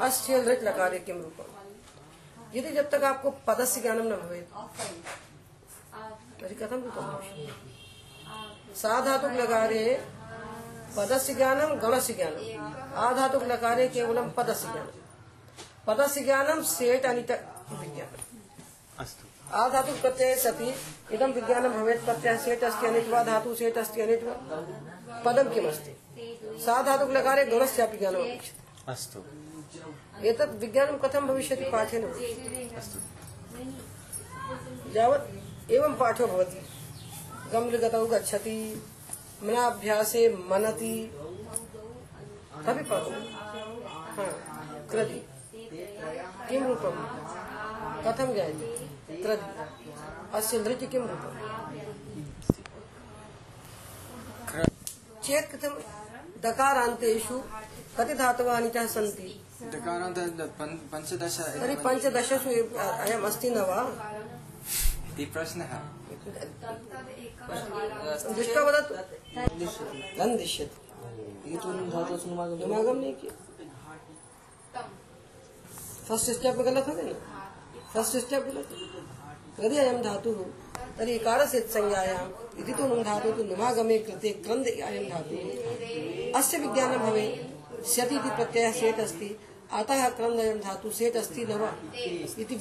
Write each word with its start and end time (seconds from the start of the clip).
लृट 0.00 0.62
लकारे 0.62 0.98
किम 0.98 1.16
रूपम 1.16 1.48
यदि 2.54 2.70
जब 2.70 2.90
तक 2.90 3.04
आपको 3.04 3.30
पदस्य 3.46 3.80
ज्ञानम 3.80 4.06
न 4.06 4.16
भवे 4.16 4.40
तर्हि 6.40 6.54
कथं 6.54 6.82
रूपं 6.82 7.04
साधातुक 8.74 9.32
लकारे 9.32 9.82
पदस्य 10.96 11.34
ज्ञानम 11.34 11.74
गणस्य 11.80 12.12
ज्ञानम। 12.14 12.42
आधातुक 12.96 13.42
लकारे 13.42 13.88
केवलं 13.88 14.30
पदस्य 14.30 14.72
ज्ञानम। 14.72 14.90
पदस्य 15.86 16.20
ज्ञानम 16.20 16.62
सेठ 16.62 17.06
अनित 17.06 17.30
विज्ञानम 17.30 18.22
अस्तु। 18.98 19.24
आधातुक 19.54 20.00
प्रत्यय 20.00 20.34
सति 20.34 20.68
इदं 21.12 21.32
विज्ञानं 21.32 21.72
भवेत् 21.72 22.04
प्रत्ययः 22.04 22.38
सेट् 22.44 22.64
अस्ति 22.64 22.86
अनित्वा 22.86 23.22
धातु 23.22 23.54
सेट् 23.54 23.78
अस्ति 23.78 24.00
अनित्वा 24.00 24.34
पदं 25.24 25.46
किमस्ति? 25.54 25.92
साधातुक 26.66 27.10
लकारे 27.10 27.44
गणस्यापि 27.44 27.98
ज्ञानम् 27.98 28.22
अपेक्षते। 28.22 28.65
अस्तु। 28.88 29.20
एतत् 30.24 30.52
विज्ञानं 30.60 30.98
कथं 30.98 31.26
भविष्यति 31.26 31.64
पाठेन? 31.64 32.04
अस्तु। 32.76 32.98
यावत् 34.96 35.70
एवं 35.70 35.94
पाठो 35.94 36.26
भवति। 36.26 36.60
गमृगतौ 37.52 38.06
गच्छति 38.06 38.56
मनाभ्यासे 39.42 40.22
मनति। 40.50 40.94
पाठो। 42.82 43.10
हाँ 44.16 44.32
किं 46.48 46.62
रूपं 46.62 46.94
कथं 48.04 48.28
क्रदि 49.22 49.46
अस्य 50.34 50.58
नृत्य 50.58 50.86
किं 50.86 51.00
रूपम्? 51.00 51.36
चेत् 55.22 55.52
कथं? 55.52 55.74
दकारान्तेषु 56.42 57.36
कति 57.98 58.14
धातवः 58.14 58.56
अनितः 58.56 58.86
सन्ति 58.86 59.28
पञ्चदश 60.92 61.36
तर्हि 61.40 61.76
पञ्चदशसु 61.84 62.50
अयम् 62.78 63.24
अस्ति 63.24 63.50
न 63.50 63.58
वा? 63.68 63.80
इति 65.10 65.24
प्रश्नः। 65.34 65.72
दृष्ट्वा 68.34 68.62
वदतु 68.62 68.94
न 70.18 70.36
दृश्यते 70.36 70.84
फ़र्स्ट 76.08 76.30
स्टेप 76.30 76.56
गलत 76.56 76.88
हो 76.88 76.92
ना? 76.92 77.12
फ़र्स्ट 77.94 78.16
स्टेप 78.16 78.42
गलत 78.44 78.68
यदि 79.64 79.76
अयम 79.78 80.02
धातु 80.02 80.32
तर्हि 80.98 81.14
इकार 81.14 81.46
से 81.46 81.60
संज्ञायाम 81.60 82.28
तो 82.76 82.86
नुम 82.86 83.02
धातु 83.04 83.32
तो 83.32 83.42
नुमागमे 83.44 83.98
कृते 83.98 84.30
क्रन्द 84.44 84.66
अयम 84.66 85.08
धातु। 85.10 85.36
अस्य 86.38 86.58
विज्ञानं 86.58 86.98
भवे 86.98 87.26
स्यति 87.92 88.16
प्रत्यय 88.18 88.66
सेट् 88.72 89.00
अस्ति 89.00 89.28
अतः 89.78 90.08
क्रन्द 90.16 90.40
अयम 90.40 90.58
धातु 90.60 90.90
सेट् 90.98 91.16
अस्ति 91.16 91.42
इति 92.42 92.54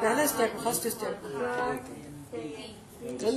पहला 0.00 0.24
स्टेप 0.26 0.56
फ़र्स्ट 0.64 0.84
स्टेप 0.88 1.16
क्रम 3.20 3.36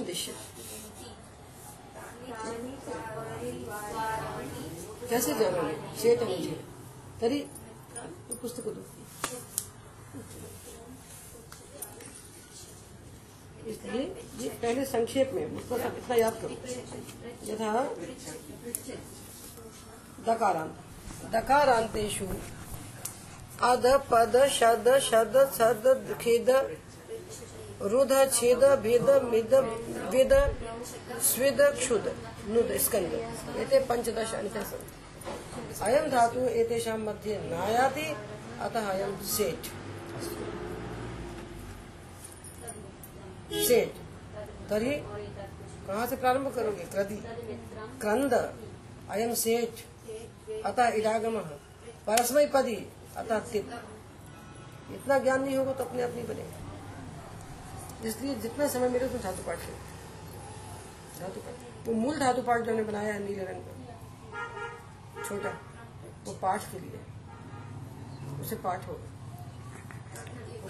कैसे 5.09 5.31
चेत 6.01 6.19
मुझे 6.23 6.55
तरी 7.21 7.39
पुस्तक 8.41 8.65
दो। 8.75 8.81
इसलिए 13.67 14.49
पहले 14.61 14.85
संक्षेप 14.85 15.31
में, 15.33 15.45
उसको 15.57 15.77
सब 15.77 15.97
इतना 15.97 16.15
याद 16.15 16.35
करो। 16.41 16.55
यथा 17.45 17.71
दकारांत। 20.27 20.73
दकारांतेषु 21.33 22.25
अद, 23.63 23.85
पद, 24.11 24.35
शद 24.51 24.87
शद, 25.01 25.35
सद, 25.53 25.83
खेद 26.21 26.49
रुध 27.83 28.11
छेद, 28.31 28.63
भेद, 28.83 29.09
मिद, 29.23 29.53
वेद, 30.11 30.33
स्विद, 31.23 31.61
क्षुद, 31.79 32.05
नुद 32.47 32.69
स्कंद 32.77 33.13
एते 33.61 33.79
पंचदश 33.85 34.33
अनितः 34.33 34.63
सन्ति 34.63 35.83
अयं 35.83 36.09
धातु 36.11 36.39
एतेषां 36.39 36.97
मध्ये 36.99 37.37
नायाति, 37.43 38.07
अतः 38.61 38.89
अयं 38.89 39.13
सेठ। 39.27 39.71
सेठ 43.53 43.89
तरी 44.69 44.91
कहाँ 45.87 46.05
से 46.07 46.15
प्रारंभ 46.15 46.47
करोगे? 46.55 46.83
क्रदि 46.83 47.15
क्रंद 48.01 48.33
अयम 48.33 49.33
सेठ। 49.33 49.73
अतः 50.65 50.87
इडागम। 50.89 51.37
परस्मय 52.07 52.45
पदी 52.45 52.75
अतः 53.17 53.39
तित 53.51 53.73
इतना 54.91 55.17
ज्ञान 55.19 55.43
नहीं 55.43 55.57
होगा 55.57 55.73
तो 55.73 55.83
अपने 55.83 56.03
आप 56.03 56.09
नहीं 56.09 56.27
बनेगा। 56.27 58.07
इसलिए 58.07 58.35
जितना 58.35 58.67
समय 58.67 58.89
मिले 58.89 59.07
तो 59.07 59.17
धातु 59.17 59.43
पाठ 59.43 59.57
करो। 59.57 59.77
धातु 61.19 61.39
पाठ। 61.39 61.87
वो 61.87 61.93
मूल 61.93 62.19
धातु 62.19 62.41
पाठ 62.41 62.61
जो 62.61 62.71
हमने 62.71 62.83
बनाया 62.83 63.13
है, 63.13 63.19
नीले 63.23 63.43
रंग 63.43 63.61
का। 63.61 65.23
छोटा। 65.23 65.49
वो 66.25 66.33
पाठ 66.33 66.71
के 66.71 66.79
लिए। 66.79 66.99
उसे 68.41 68.55
पाठ 68.55 68.87
होगा। 68.87 69.07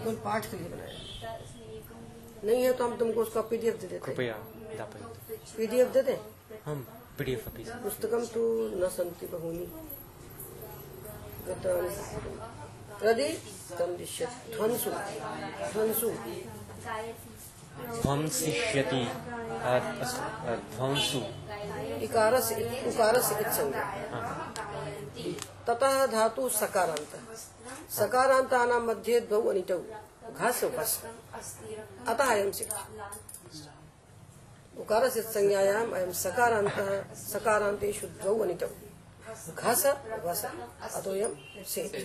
वो 0.06 0.12
पाठ 0.26 0.52
के 0.52 0.58
लिए 0.58 0.70
बनाया 0.70 0.92
नहीं 2.44 2.64
है 2.64 2.72
तो 2.74 2.84
हम 2.84 2.98
तुमको 2.98 3.22
उसका 3.22 3.42
पीडीएफ 3.50 3.76
दे 3.82 3.88
देते 3.88 4.06
कृपया 4.06 4.36
पीडीएफ 5.58 5.88
दे 5.88 6.02
दें? 6.02 6.18
आं 6.68 6.80
पी 7.18 7.24
डि 7.24 7.32
एफ् 7.34 7.48
अपि 7.48 7.64
पुस्तकं 7.84 8.26
तु 8.34 8.42
न 8.76 8.90
सन्ति 8.90 9.26
बहूनि। 9.26 9.66
गतानि 11.48 11.90
प्रदि 13.00 13.30
तं 13.78 13.96
दिश्यते 13.98 14.56
ध्वंसु। 14.56 14.90
ध्वंसु। 15.74 16.10
ध्वंसिष्यति। 18.02 19.04
ध्वंसु। 20.76 21.20
इकारस्य 22.06 22.56
उकारस्य 22.88 23.40
इत्संज्ञा। 23.40 23.84
ततः 25.68 26.06
धातु 26.08 26.50
सकारान्त। 26.52 27.14
सकारान्तानां 27.92 28.82
मध्ये 28.82 29.20
द्वौ 29.22 29.42
अनिटौ 29.50 29.80
घास 30.38 30.64
उपस् 30.64 30.94
अतः 32.08 32.28
अयं 32.32 32.52
सिक् 32.52 32.74
उकारस्य 34.80 35.22
संज्ञायाम् 35.22 35.94
अयं 35.94 36.12
सकारान्तः 36.14 36.90
सकारान्तेषु 37.14 38.08
द्वौ 38.08 38.36
अनिटौ 38.44 38.72
घस, 39.56 39.84
वस 40.26 40.46
अतोऽयं 40.96 41.34
सेत् 41.66 41.96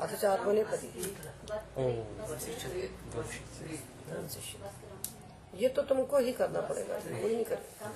अथ 0.00 0.10
च 0.20 0.24
आत्मनेपदी 0.24 0.88
ओ 1.76 1.80
ये 5.54 5.68
तो 5.68 5.82
तुमको 5.82 6.18
ही 6.18 6.32
करना 6.32 6.60
पड़ेगा। 6.60 6.94
कोई 6.98 7.34
नहीं 7.34 7.44
करेगा। 7.44 7.88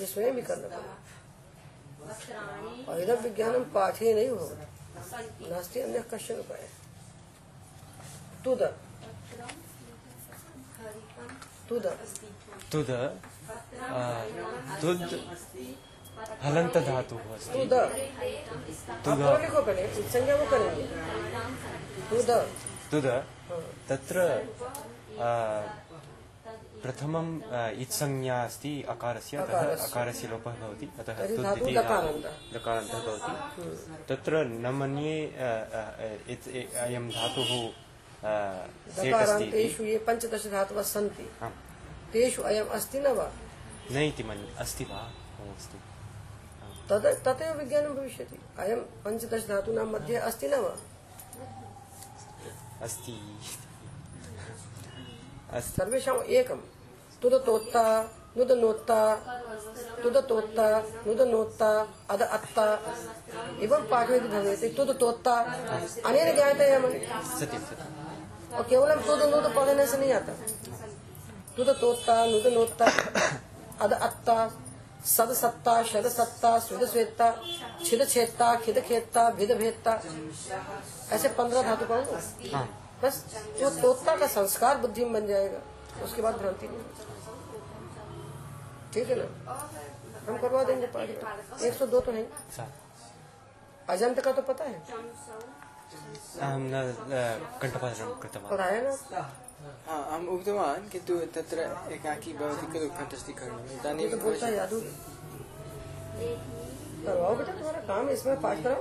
ये 0.00 0.06
स्वयं 0.06 0.32
ही 0.32 0.42
करना 0.42 0.68
पड़ेगा। 0.68 0.96
और 2.88 3.00
इधर 3.00 3.16
विज्ञानम 3.20 3.64
पाठे 3.74 4.14
नहीं 4.14 4.28
होगा। 4.28 4.56
नास्ति 5.50 5.80
अन्य 5.80 5.98
कश्चन 6.14 6.38
उपाय। 6.38 6.68
तुद 8.44 8.60
तुद 8.62 8.83
तुद। 11.68 11.86
तुद् 12.72 12.90
आप 16.80 16.86
तुद 19.04 19.16
पूरा 19.16 19.36
लिखो 19.38 19.62
पहले 19.62 19.82
संज्ञा 20.12 20.34
वो 20.36 20.44
करेंगे। 20.50 20.82
तुद। 22.10 22.30
तुद 22.90 23.06
तत्र 23.88 24.16
प्रथमं 26.82 27.26
इत्संज्ञा 27.82 28.36
अस्ति 28.44 28.72
अकारस्य 28.88 29.36
अतः 29.36 29.58
अकारस्य। 29.58 29.84
अकारस्य 29.84 30.26
लोपः 30.28 30.54
भवति 30.60 30.86
अतः 30.98 31.12
धातुः 31.42 31.66
भवति। 31.82 32.22
तत्र 34.08 34.44
न 34.44 34.66
मन्ये 34.80 35.16
ए- 35.20 36.18
अयं 36.76 37.08
धातुः 37.10 37.44
इति 37.44 37.72
दकारान्तेषु 38.24 39.82
ये 39.84 39.98
पञ्चदश 39.98 40.46
धातवः 40.46 40.82
सन्ति 40.82 41.30
तेषु 42.12 42.42
अयम् 42.42 42.68
अस्ति 42.68 43.00
न 43.00 43.06
वा? 43.06 43.32
न 43.92 43.96
इति 43.96 44.22
मन्ये 44.22 44.54
अस्ति 44.58 44.84
वा? 44.84 45.00
अस्तु। 45.56 45.78
तद 46.88 47.06
तथैव 47.24 47.56
विज्ञानं 47.58 47.94
भविष्यति। 47.94 48.38
अयं 48.58 48.80
पञ्चदश 49.04 49.46
धातूनां 49.48 49.86
मध्ये 49.86 50.16
अस्ति 50.16 50.48
न 50.48 50.54
वा? 50.54 50.76
अस्ति। 52.82 53.12
अस्ति। 55.52 55.72
सर्वेषाम् 55.72 56.22
एकं। 56.22 56.60
तुदतोत्ता 57.22 57.84
नुदनोत्ता 58.36 59.00
तुदतोत्ता 60.02 60.66
नुदनोत्ता 61.06 61.70
अद 62.10 62.22
अत्ता। 62.22 62.64
एवं 63.62 63.88
पाठो 63.88 64.14
यदि 64.14 64.28
भवेत्। 64.28 64.76
तुदतोत्ता। 64.76 65.34
अनेन 66.06 66.34
ज्ञायते 66.34 66.66
सत्यं 67.38 67.60
सत्यं। 67.60 68.03
और 68.54 68.62
केवलम 68.70 69.00
तुद 69.06 69.22
नुद 69.34 69.52
पढ़ने 69.56 69.86
से 69.86 69.96
नहीं 69.98 70.12
आता। 70.12 70.32
तुदतोत्ता 71.56 72.14
नुदनोत्ता 72.26 72.86
अद 73.84 73.92
अत्ता 73.92 74.36
सद 75.06 75.32
सत्ता 75.36 75.82
शद 75.82 76.06
सत्ता 76.08 76.58
स्विद 76.58 76.84
स्वेत्ता 76.88 77.30
छिद 77.84 78.06
छेत्ता 78.08 78.54
खिद 78.64 78.78
खेत्ता 78.88 79.28
भिद 79.38 79.52
भेत्ता 79.58 79.92
ऐसे 81.12 81.28
पंद्रह 81.38 81.62
धातु 81.62 81.86
पढ़ो 81.86 82.18
हाँ? 82.54 82.68
बस 83.02 83.24
वो 83.62 83.70
तोता 83.80 84.16
का 84.16 84.26
संस्कार 84.34 84.78
बुद्धि 84.78 85.04
में 85.04 85.12
बन 85.12 85.26
जाएगा 85.26 85.60
उसके 86.04 86.22
बाद 86.22 86.36
भ्रांति 86.38 86.68
नहीं। 86.68 86.82
ठीक 88.94 89.08
है 89.08 89.16
ना? 89.18 89.26
हम 90.28 90.38
करवा 90.38 90.62
देंगे 90.64 90.86
पाठ। 90.96 91.62
एक 91.62 91.74
सौ 91.74 91.86
दो 91.86 92.00
तो 92.00 92.12
नहीं 92.12 92.24
अजंत 93.88 94.20
का 94.20 94.32
तो 94.32 94.42
पता 94.42 94.64
है? 94.64 94.82
अहं 96.40 96.62
न 96.72 96.74
अ, 96.74 97.58
कृतवान्। 97.60 98.48
हा, 99.86 99.96
अहम् 99.96 100.28
उक्तवान् 100.28 100.88
किन्तु 100.92 101.14
तत्र 101.34 101.58
एकाकी 101.92 102.30
भवति 102.38 102.66
खलु 102.72 102.88
कण्ठस्थीकरणम् 102.98 103.70
इदानीं 103.76 104.06
तो 104.10 104.16
है 104.16 104.50
है, 108.66 108.74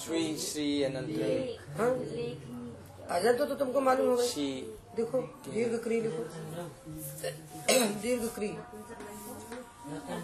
श्री 0.00 0.20
श्री 0.38 0.66
अनन्तरं 0.84 1.32
हाँ। 1.78 1.92
अजंत 3.16 3.40
तो 3.48 3.54
तुमको 3.54 3.80
मालूम 3.80 4.06
होगा। 4.08 4.24
श्री 4.26 4.48
देखो 4.96 5.18
दीर्घ 5.48 5.74
क्री 5.84 6.00
लिखो 6.00 6.22
दीर्घ 8.02 8.24
क्री 8.34 8.48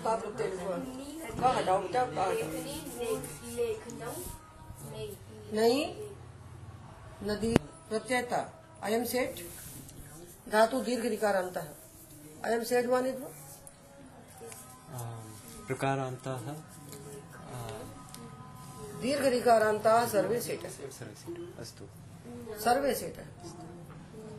का 0.05 0.13
लिखो 0.47 1.49
हटाओ 1.57 1.79
बेटा 1.79 2.01
हटाओ। 2.03 2.31
नहीं। 5.53 5.85
नदी 7.23 7.57
प्रत्ययता। 7.89 8.39
अयम 8.83 9.05
सेठ 9.05 9.35
धातु 10.53 10.81
दीर्घ 10.81 11.05
ऋकारांत 11.07 11.57
अयम 12.45 12.65
सेठ 12.65 12.87
मानित्व 12.87 13.25
अ, 14.93 14.99
प्रकारान्तः 15.67 16.33
अ, 16.33 17.59
दीर्घ 19.01 19.27
ऋकारांता 19.27 20.07
सर्वे 20.07 20.41
सेठ 20.41 20.67
सर्वस्य 20.67 21.47
अस्तु। 21.61 21.85
सर्वे 22.65 22.95
सेठ 22.95 23.17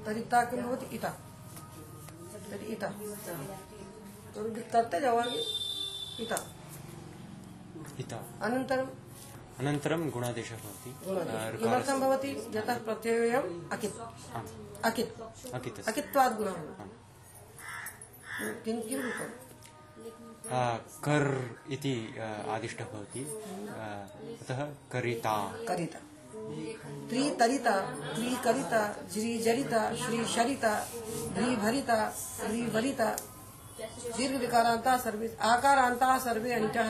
तर्हि 0.05 0.21
ता 0.21 0.43
किं 0.45 0.61
भवति? 0.61 0.95
इता। 0.95 1.09
तर्हि 2.49 2.65
इता। 2.65 2.87
तो 4.35 4.43
करते 4.71 4.99
जाओ 4.99 5.17
आगे 5.17 5.41
इता। 6.19 6.35
इता। 7.99 8.17
अनन्तरं 8.41 8.85
अनन्तरं 9.59 10.09
गुणादेशः 10.09 10.55
भवति। 10.55 10.91
किमर्थं 11.57 11.99
भवति? 11.99 12.31
यतः 12.55 12.77
प्रत्ययोऽयम् 12.77 13.71
अकित्। 13.71 13.93
अकित्। 14.85 15.21
अकितस्य 15.53 15.91
अकित्वात् 15.91 16.33
गुणः। 16.33 16.57
किं 18.65 18.81
किं 18.81 19.01
कर् 21.05 21.71
इति 21.71 22.15
आदिष्टः 22.49 22.85
भवति। 22.85 23.23
अतः 24.41 24.61
करिता 24.91 25.35
करिता। 25.67 25.99
त्रि 27.09 27.35
तरिता 27.39 27.79
त्रि 28.13 28.35
करिता। 28.43 28.81
ज्री 29.13 29.37
जरिता 29.37 29.95
श्री 29.95 30.25
शरिता 30.25 30.73
ध्री 31.33 31.55
भरिता 31.55 31.97
ध्री 32.47 32.61
भरिता 32.65 33.09
दीर्घ 33.77 34.35
विकारांता 34.41 34.97
सर्वे 34.97 35.27
आकारांता 35.41 36.17
सर्वे 36.19 36.51
अनिटः। 36.53 36.89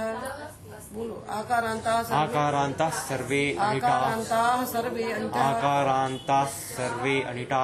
बोलो 0.94 1.16
आकारांता 1.30 2.04
सर्वे 2.04 2.18
आकारान्तः 2.18 2.90
सर्वे 2.90 3.42
आकारांता 3.60 4.42
सर्वे 4.66 5.12
अनिटः। 5.12 5.40
आकारान्ताः 5.40 6.46
सर्वे 6.46 7.22
अनिटा। 7.22 7.64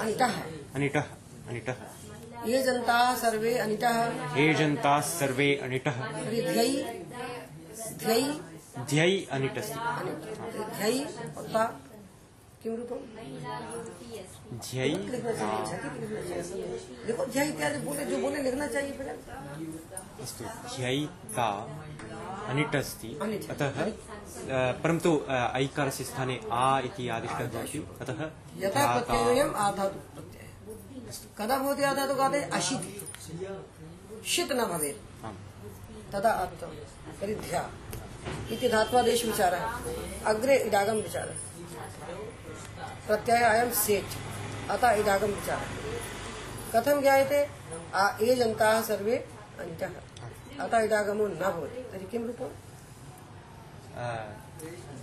अनिटः। 0.00 0.32
अनिटः 0.74 1.04
अनिटः। 1.48 1.74
ये 2.46 2.62
जनता 2.62 2.98
सर्वे 3.14 3.54
अनिटः। 3.58 3.98
एजन्ताः 4.38 5.00
सर्वे 5.00 5.54
अनिटः। 5.56 5.96
ध्यै 6.30 6.70
ध्यै। 7.98 8.22
ध्यै 8.90 9.26
अनिटस्ति 9.30 9.78
ध्यै 10.78 10.96
रूपम 12.66 13.00
लिखना 15.12 15.32
चाहिए 15.32 16.00
लिखना 16.00 16.22
चाहिए 16.28 16.66
देखो 17.06 17.22
ध्यै 17.32 17.46
इत्यादि 17.48 17.78
बोले 17.86 18.02
जो 18.10 18.16
बोले 18.24 18.38
लिखना 18.42 18.66
चाहिए 18.74 18.92
ध्यै 20.76 20.96
अनिट् 22.52 22.74
अस्ति 22.76 23.10
अतः 23.52 23.76
परन्तु 24.82 25.10
ऐकारस्य 25.56 26.04
स्थाने 26.04 26.36
आ 26.52 26.64
इति 26.88 27.04
आदिष्टः 27.16 27.46
भवति। 27.52 27.78
अतः 28.02 28.20
यथा 28.62 28.82
आधातु 29.66 29.98
कदा 31.38 31.56
भवति 31.58 31.82
आधातु 31.90 32.14
काले 32.14 32.40
अशित्। 32.58 32.84
षित् 34.32 34.52
न 34.52 34.60
भवेत्। 34.72 35.00
तदा 36.12 36.30
अर्थं 36.42 36.70
तर्हि 37.20 37.34
ध्या 37.46 37.62
इति 38.52 38.68
धात्वादेश 38.68 39.24
विचारः 39.24 39.62
अग्रे 40.32 40.56
इडागम 40.66 40.98
विचारः 41.06 41.36
प्रत्यय 43.06 43.42
अयं 43.44 43.70
सेठ 43.84 44.08
अतः 44.70 44.90
इडागम 44.92 45.30
विचारः। 45.30 45.68
कथं 46.74 47.00
ज्ञायते? 47.00 47.38
आ 47.94 48.08
ये 48.20 48.34
जनता 48.36 48.80
सर्वे 48.82 49.16
अनिटः 49.60 49.90
अतः 50.60 50.80
इडागमो 50.80 51.26
न 51.26 51.38
भवति। 51.40 51.82
तर्हि 51.92 52.06
किं 52.06 52.20
रूपम् 52.26 52.54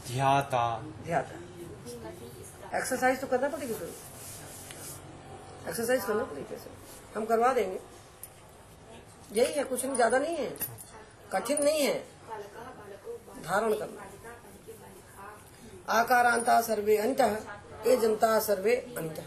ध्याता। 0.08 0.64
ध्याता। 1.06 1.36
एक्सरसाइज 2.78 3.20
तो 3.22 3.28
करना 3.28 3.48
पड़ेगी 3.48 3.74
फिर 3.74 3.94
एक्सरसाइज 5.70 6.04
करना 6.04 6.24
पड़ेगी 6.24 6.46
कैसे 6.50 6.70
हम 7.16 7.26
करवा 7.26 7.54
देंगे। 7.54 7.80
यही 9.32 9.54
है 9.54 9.64
कुछ 9.64 9.86
नहीं 9.86 9.96
ज़्यादा 9.96 10.20
नहीं 10.20 10.36
है। 10.36 10.50
कठिन 11.32 11.64
नहीं 11.64 11.82
है। 11.82 11.94
धारण 13.44 13.74
करना। 13.74 14.08
आकारांता 15.90 16.60
सर्वे 16.62 16.98
अंत 16.98 17.22
ये 17.88 17.96
जनता 17.98 18.40
सर्वे 18.40 18.76
अंत 18.98 19.20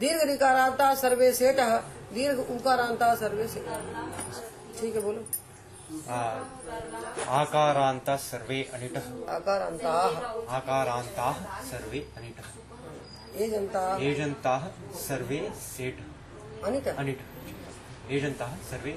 दीर्घ 0.00 0.22
निकारांता 0.30 0.94
सर्वे 0.94 1.32
सेठ 1.32 1.56
दीर्घ 2.14 2.38
उकारांता 2.38 3.14
सर्वे 3.14 3.48
सेठ 3.48 3.62
ठीक 4.80 4.96
है 4.96 5.02
बोलो। 5.02 5.24
आकारान्तः 7.28 8.16
सर्वे 8.16 8.70
अनिटः। 8.74 9.34
आकारांता। 9.34 9.92
आकारान्ताः 10.56 11.32
सर्वे 11.62 12.08
अनिटः। 12.16 12.42
ए 13.36 13.48
जनता। 13.48 13.96
एजन्ताः 13.96 14.66
सर्वे 14.94 15.52
सेठः 15.56 16.66
अनिट। 16.66 16.88
अनिटः। 16.88 18.14
एजन्ताः 18.14 18.56
सर्वे 18.70 18.92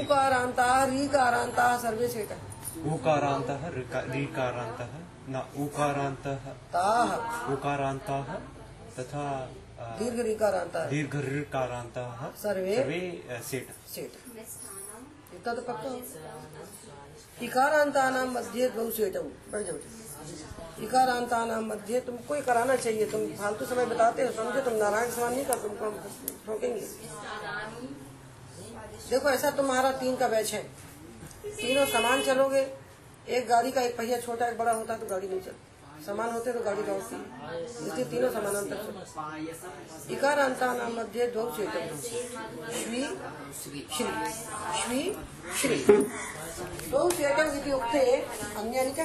ऊकारांता 0.00 0.84
रीकारांता 0.84 1.78
सर्वे 1.78 2.08
सेठ 2.08 2.32
ऊकारान्तः 2.92 3.68
ऋका- 3.68 4.04
ऋकारान्तः 4.04 4.88
न 5.28 5.42
ऊकारान्तः 5.56 6.36
ताः। 6.74 7.52
ऊकारान्ताः 7.52 8.34
तथा 9.80 9.86
अ, 9.86 10.88
दीर्घ 10.90 11.10
दीर्घऋकारान्ताः 11.14 12.20
सर्वे 12.42 12.76
सर्वे 12.76 12.98
इतना 15.34 15.54
तो 15.54 15.62
पक्का? 15.62 15.90
मध्य 18.32 18.68
द्वौ 18.68 18.84
बढ़ 19.52 19.62
जाओ 19.62 19.76
इकारांतानाम 20.84 21.64
मध्य 21.66 22.00
तुमको 22.00 22.34
ही 22.34 22.42
कराना 22.42 22.76
चाहिए 22.76 23.06
तुम 23.10 23.26
फालतू 23.36 23.64
समय 23.66 23.86
बताते 23.86 24.22
हो 24.22 24.32
समझो 24.32 24.60
तुम 24.60 24.74
नारायण 24.74 25.10
समान 25.10 25.32
नहीं 25.32 25.44
कर 25.44 25.58
तुमको 25.58 25.90
ठोकेंगे? 26.46 26.80
देखो 29.10 29.30
ऐसा 29.30 29.50
तुम्हारा 29.50 29.92
तीन 29.92 30.16
का 30.16 30.28
बैच 30.28 30.52
है। 30.54 30.62
तीनों 31.44 31.86
समान 31.86 32.22
चलोगे 32.22 32.62
एक 33.28 33.48
गाड़ी 33.48 33.70
का 33.70 33.80
एक 33.80 33.96
पहिया 33.96 34.20
छोटा 34.20 34.48
एक 34.48 34.58
बड़ा 34.58 34.72
होता 34.72 34.96
तो 34.96 35.06
गाड़ी 35.06 35.28
नहीं 35.28 35.40
चलती। 35.40 35.79
समान 36.06 36.28
होते 36.32 36.52
तो 36.52 36.60
गाड़ी 36.64 36.82
दौड़ती 36.82 37.16
इसलिए 37.64 38.04
तीनों 38.10 38.30
समानांतर 38.32 38.76
चलो 38.84 40.12
इकारांतानाम 40.14 40.92
मध्य 40.98 41.26
द्वौ 41.34 41.44
सेठौ 41.56 41.80
श्री 42.04 43.02
श्री 43.60 43.80
श्री 43.96 45.02
श्री 45.60 45.76
द्वौ 46.88 47.02
सेठौ 47.18 47.44
इति 47.58 47.72
उक्ते 47.72 48.00
अन्यानि 48.60 48.92
च 48.98 49.00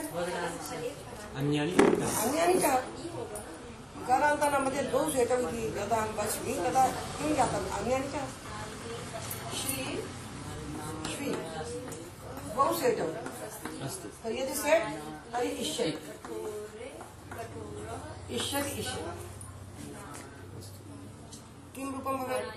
अन्यानि। 1.41 1.73
अन्यानि 2.23 2.55
च 2.63 2.65
इकारान्तानां 4.01 4.61
मध्ये 4.65 4.81
द्वौ 4.89 5.03
सेठौ 5.15 5.37
इति 5.47 5.61
यदा 5.79 5.99
वच्मि 6.19 6.53
तदा 6.65 6.83
किं 7.19 7.35
जातम् 7.35 7.67
अन्यानि 7.79 8.07
च 8.13 8.15
श्री 9.59 9.85
श्री। 11.11 11.29
द्वौ 12.53 12.67
सेठौ 12.81 13.07
अस्तु 13.83 14.07
तर्हि 14.23 14.37
यदि 14.41 14.55
सेट् 14.61 14.85
तर्हि 15.33 15.49
इष्यति 15.63 16.01
इष्यति 18.35 18.71
इष्यति 18.81 19.11
किं 21.75 21.85
रूपं 21.93 22.15
भवेत् 22.19 22.49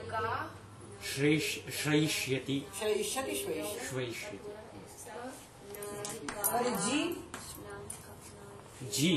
श्रैष् 1.11 1.51
श्रैष्यति 1.79 2.57
इष्यति 3.03 3.35
श्वेष्य 3.43 3.79
श्वैष्यति 3.89 4.39
तर्हि 6.51 6.73
जी 6.87 7.01
जी 8.97 9.13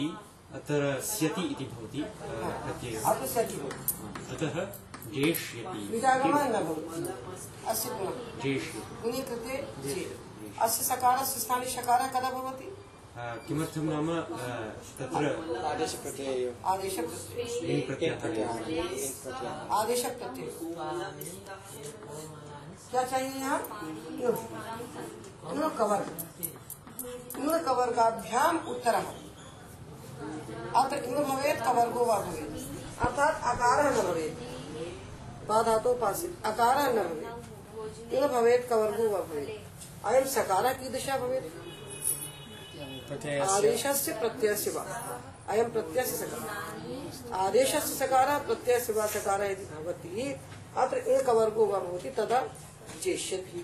अत्र 0.58 0.80
स्यति 1.12 1.42
इति 1.52 1.66
भवति 1.74 2.02
प्रत्ययः 2.02 3.10
अपस्यति 3.12 3.56
भवति 3.62 4.36
अतः 4.36 4.56
जेष्यति 5.14 5.80
इडागमः 5.98 6.44
न 6.50 6.64
भवति। 6.66 7.00
अस्य 7.72 7.90
गुणः 7.98 8.42
जेष्यति 8.44 9.02
गुणे 9.04 9.22
कृते 9.30 9.58
चेत् 9.94 10.31
अस्य 10.62 10.84
सकारस्य 10.84 11.40
स्थाने 11.40 11.68
शकारः 11.70 12.08
कदा 12.14 12.30
भवति? 12.32 12.68
किमर्थं 13.48 13.84
नाम 13.84 14.08
तत्र 15.00 15.24
आदेशप्रत्ययः। 15.68 16.52
आदेशप्रत्यय। 16.72 18.12
क्या 22.92 23.04
चाहिए 23.04 23.34
यहाँ? 23.40 23.60
कवर्गाभ्याम 27.68 28.56
उत्तरः 28.72 29.08
अत्र 30.82 30.98
इण 30.98 31.18
भवेत् 31.24 31.62
कवर्गो 31.66 32.02
वा 32.06 32.18
भवेत्। 32.20 32.52
अर्थात् 33.02 33.38
अकारः 33.52 33.88
न 33.90 33.98
भवेत्। 34.08 34.36
बाधातोपासित 35.50 36.32
अकारः 36.46 36.88
न 36.94 36.98
भवेत्। 37.10 38.14
इण 38.14 38.24
भवेत् 38.28 38.70
कवर्गो 38.70 39.06
वा 39.10 39.22
भवेत्। 39.22 39.61
अयं 40.06 40.26
सकारः 40.28 40.74
कीदृशः 40.74 41.18
भवेत्? 41.18 41.48
प्रत्ययस्य। 43.08 43.52
आदेशस्य 43.56 44.12
प्रत्ययस्य 44.20 44.72
वा? 44.72 44.84
अयं 45.50 45.68
प्रत्ययस्य 45.72 46.16
सकारः 46.18 47.36
आदेशस्य 47.38 47.94
सकारः 47.96 48.38
प्रत्ययस्य 48.48 48.94
वा 48.94 49.06
सकारः 49.08 49.46
यदि 49.52 49.66
भवति। 49.66 50.36
अत्र 50.78 50.98
एकवर्गो 51.14 51.66
वा 51.66 51.80
भवति 51.80 52.10
तदा 52.18 52.40
जेष्यति 53.04 53.60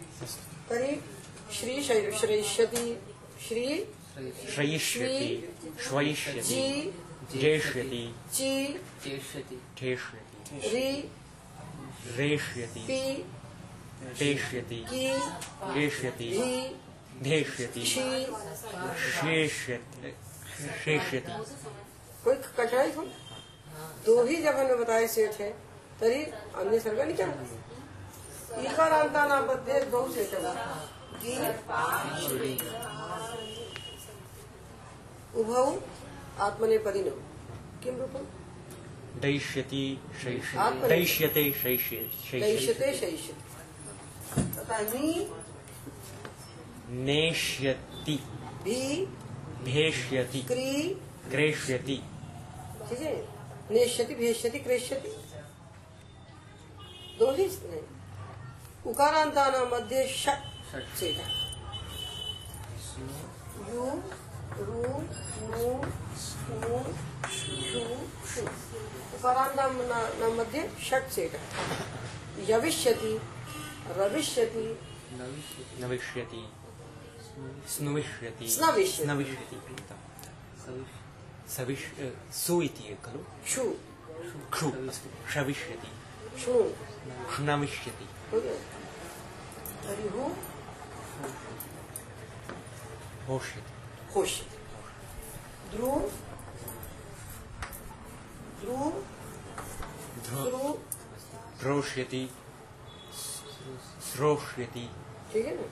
तर्हि 0.70 0.94
श्री 1.54 1.74
श्रैष्यति 1.84 2.86
श्री 3.48 3.66
श्वयिष्यति 4.56 5.28
जी 6.42 6.64
जेष्यति 7.34 8.04
ची 8.34 8.52
ठेष्यति 9.04 9.58
रि 10.74 10.90
रेष्यति। 12.18 12.80
पी 12.80 13.02
धेष्यति 17.24 17.86
शेष्यति 17.86 17.86
शेष्यति 20.84 21.32
कोई 22.24 22.36
कठिनाई 22.58 22.92
थोड़ी? 22.92 23.10
दो 24.06 24.24
ही 24.25 24.36
जब 24.36 24.56
हमें 24.56 24.80
बताए 24.80 25.08
सेठ 25.08 25.39
है 25.42 25.50
तरी 26.01 26.24
अन्य 26.62 26.80
सर्ग 26.80 27.00
नहीं 27.01 27.16
क्या 27.16 27.27
चल? 27.27 28.62
इकारांता 28.66 29.25
नाम 29.27 29.48
बदले 29.48 29.80
दो 29.94 30.08
सेठ 30.13 30.34
उभौ 35.36 35.63
आत्मनेपदिनो। 36.39 37.12
किं 37.84 37.98
रूपम् 37.98 38.25
दैष्यति 39.22 39.84
शैष्यति 40.24 40.58
आत्मनि- 40.58 40.89
शैष्यति 40.92 41.44
नी 41.44 41.51
नेष्यति। 46.89 48.17
भेष्यति। 49.63 50.41
क्री 50.41 50.89
क्रेष्यति। 51.29 51.98
ठीक 52.89 53.00
है? 53.00 53.15
नेष्यति 53.72 54.15
भेष्यति 54.15 54.60
क्रेष्यति। 54.60 55.10
दो 57.19 57.31
ही 57.31 57.46
नहीं 57.48 57.81
उकारांतानां 58.91 59.65
मध्ये 59.65 60.07
षट् 60.07 60.98
से 60.98 61.10
यु 63.72 63.86
रु 64.67 64.81
नु 65.51 65.72
नु 66.50 66.77
शु 67.38 67.53
शु। 68.34 68.41
उकारांतानां 69.17 70.31
मध्ये 70.31 70.62
षट् 70.89 71.12
सेट 71.12 71.34
यविष्यति 72.50 73.13
रविष्यति 73.96 74.65
नविष्यति 75.82 76.41
स्नुविष्यति 77.74 78.48
स्नविष्यति। 78.50 78.96
स्नविष्यति 79.03 79.58
सविष् 81.56 81.86
सु 82.36 82.62
इति 82.62 82.96
खलु 83.06 83.22
षु 83.51 83.63
क्षु 84.53 84.67
अस्तु 84.89 85.10
शविष्यति 85.34 85.91
षु 86.44 86.53
क्ष्णविष्यति 87.29 88.08
हो 88.32 88.41
गया 88.41 88.58
तर्हि 89.84 90.08
हु 90.15 90.25
होष्यति 93.27 93.74
होष्यति 94.15 94.58
ध्रु 95.75 95.91
ध्रु 98.60 98.77
ध्रो 100.27 100.77
ध्रु 101.60 101.82
स्रोष्यति 104.18 104.88
ठीक 105.34 105.46
है 105.46 105.56
ना? 105.56 105.66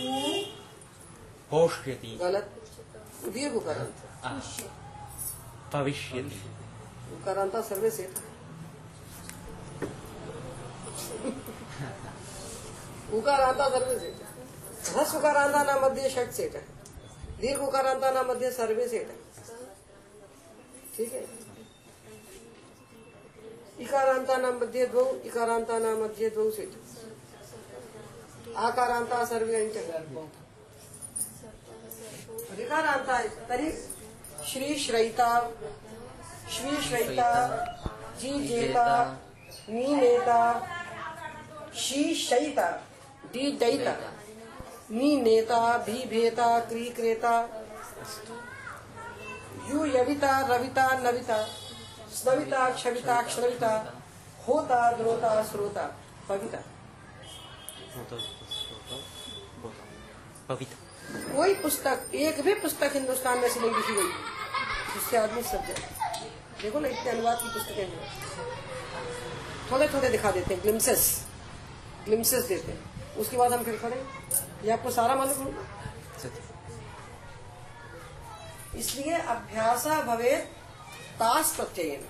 उ 0.00 0.44
होष्यति 1.52 2.16
गलत 2.20 2.50
दीर्घ 3.34 3.54
उकारांत। 3.56 4.04
आ, 4.24 4.32
भविष्यति। 5.72 6.40
उकारांता 7.16 7.60
सर्वे 7.68 7.90
से 7.96 8.08
उकारांता 13.18 13.68
सर्वे 13.68 13.98
से 13.98 14.08
ह्रस्व 14.92 15.18
उकारांता 15.18 15.62
ना 15.64 15.74
मध्ये 15.82 16.10
षट 16.10 16.30
सेट 16.40 16.54
है 16.56 16.64
दीर्घ 17.40 17.60
उकारांता 17.68 18.10
ना 18.10 18.22
मध्ये 18.32 18.50
सर्वे 18.52 18.88
सेट 18.88 19.08
है 19.08 19.16
ठीक 20.96 21.12
है? 21.12 21.24
इकारांता 23.80 24.36
ना 24.36 24.50
मध्ये 24.52 24.86
द्वौ 24.86 25.04
इकारांता 25.24 25.78
ना 25.78 25.94
मध्ये 25.96 26.28
द्वौ 26.28 26.50
सेट 26.50 26.72
आकारांता 28.58 29.24
सर्वे 29.24 29.54
अंच 29.56 29.76
ऋकारांता 32.58 33.20
तरी 33.48 33.70
श्री 34.50 34.74
श्रैता 34.78 35.28
श्री 36.52 36.76
श्रैता 36.88 37.30
जी 38.20 38.32
जेता 38.46 38.86
नी 39.68 39.94
नेता 39.94 40.40
शी 41.76 42.14
शैता 42.16 42.70
डी 43.32 43.50
दैता 43.58 43.94
नी 44.90 45.14
नेता 45.20 45.60
भी 45.86 46.04
भेता 46.10 46.58
क्री 46.68 46.84
क्रेता 46.96 47.34
यु 49.70 49.84
यविता 49.86 50.38
रविता 50.46 50.86
नविता 51.02 51.44
स्नविता 52.14 52.70
क्षविता 52.70 53.22
क्षणविता 53.22 53.94
होता 54.48 54.92
द्रोता 54.92 55.42
श्रोता 55.42 55.82
पविता। 56.28 56.58
पविता। 60.48 60.76
कोई 61.36 61.54
पुस्तक 61.54 62.10
एक 62.14 62.40
भी 62.40 62.54
पुस्तक 62.54 62.90
हिंदुस्तान 62.94 63.38
में 63.38 63.48
से 63.50 63.60
नहीं 63.60 63.70
लिखी 63.70 63.94
गई। 63.94 64.12
जिससे 64.94 65.16
आदमी 65.16 65.42
सब 65.42 65.66
जाए। 65.66 66.30
देखो 66.62 66.80
ना 66.80 66.88
इतने 66.88 67.10
अनुवाद 67.10 67.38
की 67.38 67.48
पुस्तकें 67.48 67.88
हैं। 67.88 68.12
थोड़े 69.72 69.88
थोड़े 69.88 70.08
दिखा 70.08 70.30
देते 70.30 70.54
हैं 70.54 70.62
ग्लिम्सेस 70.62 71.26
ग्लिम्सेस 72.04 72.44
देते 72.44 72.72
हैं। 72.72 73.14
उसके 73.16 73.36
बाद 73.36 73.52
हम 73.52 73.64
फिर 73.64 73.78
खड़े 73.78 74.06
ये 74.64 74.70
आपको 74.70 74.90
सारा 74.90 75.14
मालूम 75.14 75.38
होगा। 75.38 75.64
इसलिए 78.76 79.18
अभ्यास 79.18 79.86
भवे 79.86 80.59
तास 81.20 81.54
प्रत्ययन 81.56 82.02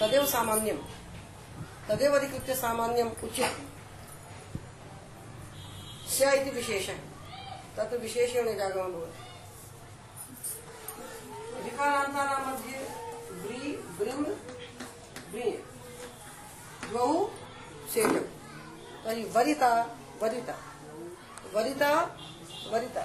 तदेव 0.00 0.24
सामान्यम 0.26 0.76
तदेव 1.88 2.16
अधिकृत्य 2.18 2.54
सामान्यम 2.56 3.08
उचित 3.24 3.56
स्य 6.10 6.32
इति 6.36 6.50
विशेषः 6.50 6.98
तत् 7.76 7.94
विशेषेण 8.00 8.46
जागमनं 8.58 8.92
भवति 8.92 9.22
विकारान्तानां 11.64 12.40
मध्ये 12.46 12.78
व्री 13.42 13.72
वृम् 13.98 14.24
व्री 15.32 15.50
द्वौ 16.84 17.08
सेटौ 17.94 18.20
तर्हि 19.04 19.24
वरिता 19.34 19.70
वरिता 20.22 20.56
वरिता 21.54 21.90
वरिता 22.72 23.02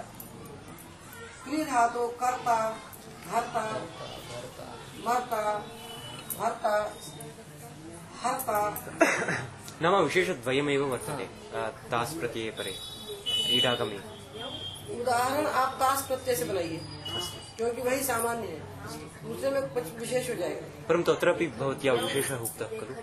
क्रीधातो 1.44 2.08
कर्ता 2.22 2.58
भर्ता 3.32 3.62
मर्ता 5.06 5.42
भर्ता 6.40 6.72
हर्ता। 8.22 8.56
नाम 9.82 9.96
विशेषद्वयमेव 9.96 10.84
वर्तते 10.86 11.26
तास् 11.92 12.14
प्रत्यये 12.20 12.52
परे 12.60 12.74
ईडागमे 13.58 14.00
उदाहरण 14.92 15.46
आप 15.62 15.74
ताश 15.80 16.02
प्रत्यय 16.08 16.36
से 16.36 16.46
बनाइए 16.46 16.80
क्योंकि 17.58 17.82
वही 17.82 18.02
सामान्य 18.04 18.48
है। 18.48 18.60
दूसरे 19.24 19.50
में 19.52 19.62
कुछ 19.74 19.86
विशेष 20.00 20.30
हो 20.30 20.36
जाएगा। 20.36 20.66
परन्तु 20.90 21.12
अत्रापि 21.12 21.48
भवत्या 21.60 21.94
विशेषः 21.94 22.38
उक्तः 22.40 22.68
खलु। 22.80 22.94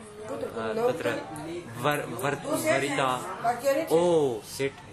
तत्र 0.88 1.08
वरिता 2.24 3.08
ओ 3.92 4.02
सेट्। 4.48 4.85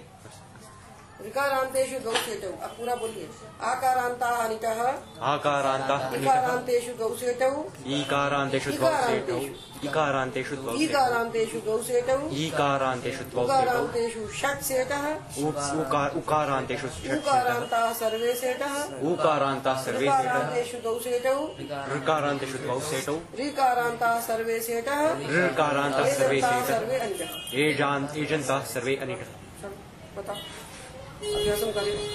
ऋकारांतेषु 1.26 1.98
गौसेटौ 2.06 2.48
अब 2.66 2.72
पूरा 2.78 2.96
बोलिए। 3.02 3.28
आकारांता 3.72 4.28
अनिटः 4.46 4.80
आकारान्तः 5.32 6.02
अनिटः 6.08 6.22
इकारांतेषु 6.22 6.94
गौसेटौ 7.02 7.50
ईकारान्तेषु 7.98 8.72
द्वौसेटौ 8.80 9.38
इकारान्तेषु 9.90 10.56
गौसेटौ 10.66 12.18
ईकारान्तेषु 12.46 13.24
द्वौसेटौ 13.32 13.44
उकारांतेषु 13.44 14.22
षट् 14.40 14.64
सेटः 14.70 15.06
उ- 15.44 15.54
उकार- 15.84 16.16
उकारान्तेषु 16.22 16.88
उकारान्ताः 17.18 17.88
सर्वे 18.02 18.34
सेटः 18.44 18.74
उकारान्ताः 19.12 19.82
सर्वे 19.86 20.08
सेटः 20.08 20.18
ऋकारान्तेषु 20.18 20.78
गौसेटौ 20.88 21.36
ऋकारान्तेषु 21.96 22.58
द्वौसेटौ 22.66 23.16
ऋकारान्ताः 23.44 24.20
सर्वे 24.28 24.60
सेटः 24.70 25.00
ऋकारान्तः 25.46 26.14
सर्वे 26.20 26.42
एजान् 27.68 28.08
एजन्ताः 28.24 28.64
सर्वे 28.74 28.96
अनिटः 29.04 29.32
बताओ। 30.18 30.36
अभ्यासं 31.32 31.72
करें 31.72 32.12